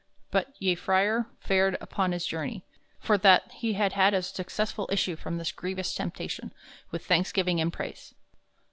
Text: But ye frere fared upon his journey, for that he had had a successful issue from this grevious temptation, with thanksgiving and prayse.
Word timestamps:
But 0.31 0.55
ye 0.57 0.73
frere 0.73 1.27
fared 1.39 1.77
upon 1.79 2.11
his 2.11 2.25
journey, 2.25 2.65
for 2.99 3.19
that 3.19 3.51
he 3.51 3.73
had 3.73 3.93
had 3.93 4.15
a 4.15 4.23
successful 4.23 4.89
issue 4.91 5.15
from 5.15 5.37
this 5.37 5.51
grevious 5.51 5.93
temptation, 5.93 6.51
with 6.89 7.05
thanksgiving 7.05 7.61
and 7.61 7.71
prayse. 7.71 8.15